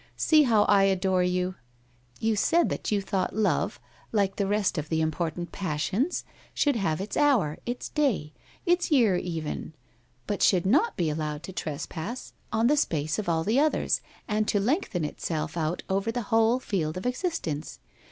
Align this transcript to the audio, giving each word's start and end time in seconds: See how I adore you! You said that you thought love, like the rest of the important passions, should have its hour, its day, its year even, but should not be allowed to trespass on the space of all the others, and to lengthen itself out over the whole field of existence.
See 0.17 0.41
how 0.41 0.63
I 0.63 0.85
adore 0.85 1.21
you! 1.21 1.53
You 2.19 2.35
said 2.35 2.69
that 2.69 2.91
you 2.91 3.03
thought 3.03 3.35
love, 3.35 3.79
like 4.11 4.37
the 4.37 4.47
rest 4.47 4.79
of 4.79 4.89
the 4.89 4.99
important 4.99 5.51
passions, 5.51 6.23
should 6.55 6.75
have 6.75 6.99
its 6.99 7.15
hour, 7.15 7.59
its 7.67 7.87
day, 7.87 8.33
its 8.65 8.89
year 8.89 9.15
even, 9.17 9.73
but 10.25 10.41
should 10.41 10.65
not 10.65 10.97
be 10.97 11.11
allowed 11.11 11.43
to 11.43 11.53
trespass 11.53 12.33
on 12.51 12.65
the 12.65 12.77
space 12.77 13.19
of 13.19 13.29
all 13.29 13.43
the 13.43 13.59
others, 13.59 14.01
and 14.27 14.47
to 14.47 14.59
lengthen 14.59 15.05
itself 15.05 15.55
out 15.55 15.83
over 15.87 16.11
the 16.11 16.23
whole 16.33 16.57
field 16.59 16.97
of 16.97 17.05
existence. 17.05 17.77